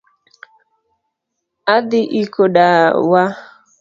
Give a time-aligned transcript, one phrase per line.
[1.75, 3.23] Adhi iko dawa